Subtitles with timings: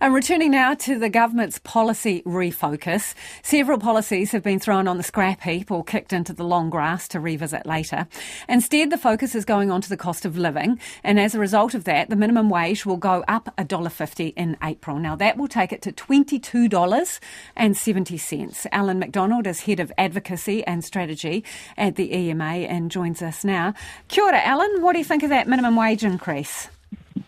[0.00, 5.02] And returning now to the government's policy refocus, several policies have been thrown on the
[5.02, 8.06] scrap heap or kicked into the long grass to revisit later.
[8.48, 11.72] Instead, the focus is going on to the cost of living, and as a result
[11.74, 14.98] of that, the minimum wage will go up $1.50 in April.
[14.98, 18.66] Now, that will take it to $22.70.
[18.72, 21.42] Alan McDonald is Head of Advocacy and Strategy
[21.78, 23.72] at the EMA and joins us now.
[24.08, 24.82] Kia ora, Alan.
[24.82, 26.68] What do you think of that minimum wage increase?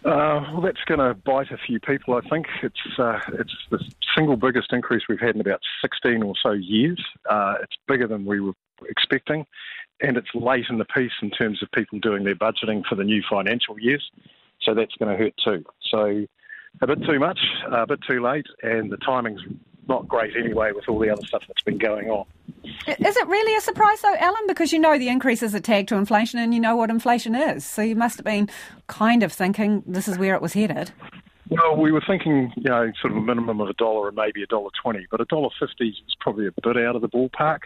[0.08, 2.14] Uh, well, that's going to bite a few people.
[2.14, 3.78] I think it's uh, it's the
[4.16, 6.98] single biggest increase we've had in about 16 or so years.
[7.28, 8.54] Uh, it's bigger than we were
[8.88, 9.44] expecting,
[10.00, 13.04] and it's late in the piece in terms of people doing their budgeting for the
[13.04, 14.10] new financial years.
[14.62, 15.62] So that's going to hurt too.
[15.90, 16.24] So
[16.80, 19.42] a bit too much, a bit too late, and the timing's
[19.88, 22.24] not great anyway with all the other stuff that's been going on.
[22.86, 24.46] Is it really a surprise though, Alan?
[24.46, 27.66] Because you know the increases are tagged to inflation and you know what inflation is.
[27.66, 28.48] So you must have been
[28.86, 30.92] kind of thinking this is where it was headed.
[31.50, 34.42] Well, we were thinking, you know, sort of a minimum of a dollar and maybe
[34.42, 37.60] a dollar twenty, but a dollar fifty is probably a bit out of the ballpark.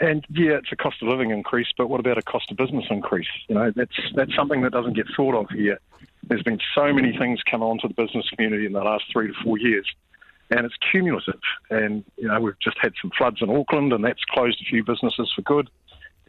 [0.00, 2.84] And yeah, it's a cost of living increase, but what about a cost of business
[2.90, 3.28] increase?
[3.48, 5.78] You know, that's that's something that doesn't get thought of here.
[6.26, 9.34] There's been so many things come onto the business community in the last three to
[9.42, 9.86] four years
[10.50, 11.40] and it's cumulative.
[11.70, 14.84] And you know, we've just had some floods in Auckland, and that's closed a few
[14.84, 15.68] businesses for good.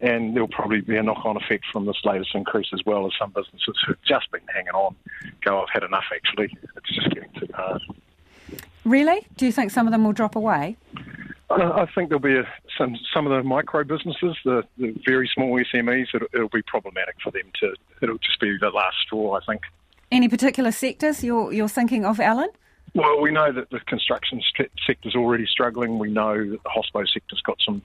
[0.02, 3.30] And there'll probably be a knock-on effect from this latest increase as well as some
[3.32, 4.94] businesses who've just been hanging on
[5.42, 6.04] go, I've had enough.
[6.14, 7.82] Actually, it's just getting too hard.
[8.84, 9.26] Really?
[9.38, 10.76] Do you think some of them will drop away?
[11.50, 15.60] I think there'll be a, some some of the micro businesses, the, the very small
[15.60, 16.08] SMEs.
[16.14, 17.76] It'll, it'll, be problematic for them to.
[18.02, 19.62] It'll just be the last straw, I think.
[20.12, 22.50] Any particular sectors you're you're thinking of, Alan?
[22.96, 26.00] Well, we know that the construction sector is already struggling.
[26.00, 27.82] We know that the hospital sector's got some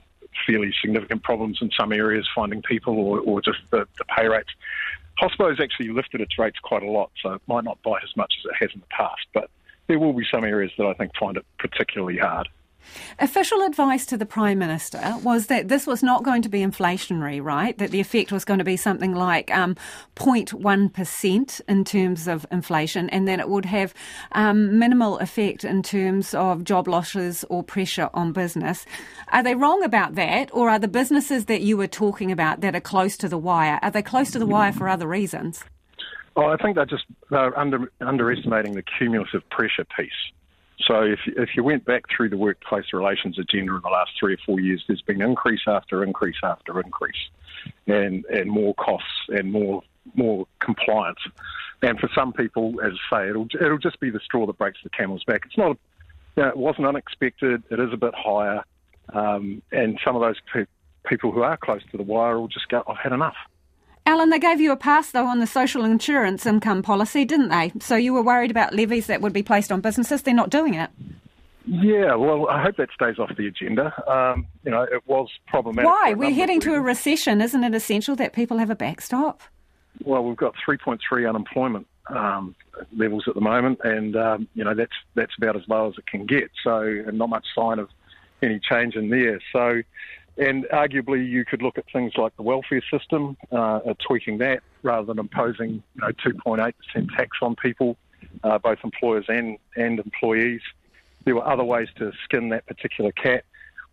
[0.47, 4.49] fairly significant problems in some areas finding people or, or just the, the pay rates.
[5.17, 8.33] Hospital's actually lifted its rates quite a lot, so it might not bite as much
[8.39, 9.49] as it has in the past, but
[9.87, 12.47] there will be some areas that I think find it particularly hard.
[13.19, 17.43] Official advice to the Prime Minister was that this was not going to be inflationary,
[17.43, 17.77] right?
[17.77, 19.75] That the effect was going to be something like um,
[20.15, 23.93] 0.1% in terms of inflation, and that it would have
[24.33, 28.85] um, minimal effect in terms of job losses or pressure on business.
[29.29, 32.75] Are they wrong about that, or are the businesses that you were talking about that
[32.75, 35.63] are close to the wire, are they close to the wire for other reasons?
[36.35, 40.11] Oh, I think they're just they're under, underestimating the cumulative pressure piece.
[40.87, 44.33] So if, if you went back through the workplace relations agenda in the last three
[44.33, 47.29] or four years, there's been increase after increase after increase,
[47.87, 49.83] and and more costs and more
[50.15, 51.19] more compliance.
[51.81, 54.79] And for some people, as I say, it'll it'll just be the straw that breaks
[54.83, 55.43] the camel's back.
[55.45, 55.77] It's not,
[56.35, 57.63] you know, it wasn't unexpected.
[57.69, 58.63] It is a bit higher,
[59.13, 60.65] um, and some of those pe-
[61.05, 63.37] people who are close to the wire will just go, "I've had enough."
[64.11, 67.71] Alan, they gave you a pass though on the social insurance income policy, didn't they?
[67.79, 70.21] So you were worried about levies that would be placed on businesses.
[70.21, 70.89] They're not doing it.
[71.65, 73.93] Yeah, well, I hope that stays off the agenda.
[74.11, 75.89] Um, you know, it was problematic.
[75.89, 76.13] Why?
[76.13, 77.39] We're heading to a recession.
[77.39, 79.41] Isn't it essential that people have a backstop?
[80.03, 82.53] Well, we've got 3.3 unemployment um,
[82.93, 86.05] levels at the moment, and um, you know that's that's about as low as it
[86.05, 86.51] can get.
[86.65, 87.87] So, and not much sign of
[88.41, 89.39] any change in there.
[89.53, 89.83] So,
[90.37, 95.05] and arguably, you could look at things like the welfare system, uh, tweaking that rather
[95.05, 96.73] than imposing you know, 2.8%
[97.15, 97.97] tax on people,
[98.43, 100.61] uh, both employers and, and employees.
[101.25, 103.43] There were other ways to skin that particular cat.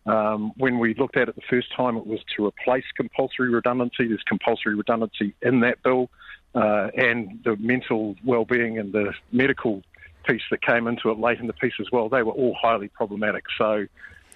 [0.06, 4.09] Um, when we looked at it the first time, it was to replace compulsory redundancy.
[4.09, 6.09] There's compulsory redundancy in that bill,
[6.54, 9.82] uh, and the mental well-being and the medical
[10.27, 12.09] piece that came into it late in the piece as well.
[12.09, 13.44] They were all highly problematic.
[13.59, 13.87] So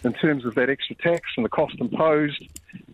[0.05, 2.43] in terms of that extra tax and the cost imposed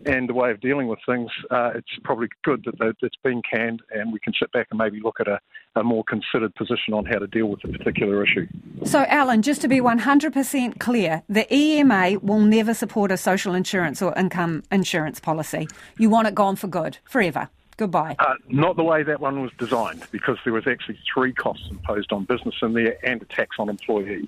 [0.05, 3.81] and the way of dealing with things, uh, it's probably good that it's been canned
[3.91, 5.39] and we can sit back and maybe look at a,
[5.75, 8.47] a, more considered position on how to deal with the particular issue.
[8.83, 14.01] So, Alan, just to be 100% clear, the EMA will never support a social insurance
[14.01, 15.67] or income insurance policy.
[15.97, 17.49] You want it gone for good, forever.
[17.77, 18.17] Goodbye.
[18.19, 22.11] Uh, not the way that one was designed, because there was actually three costs imposed
[22.11, 24.27] on business in there and a tax on employees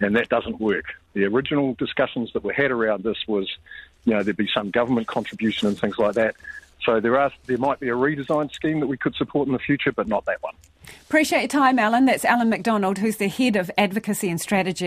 [0.00, 0.86] and that doesn't work.
[1.12, 3.48] The original discussions that were had around this was,
[4.04, 6.36] you know, there'd be some government contribution and things like that.
[6.84, 9.58] So there are there might be a redesigned scheme that we could support in the
[9.58, 10.54] future, but not that one.
[11.08, 12.06] Appreciate your time, Alan.
[12.06, 14.86] That's Alan McDonald, who's the head of advocacy and strategy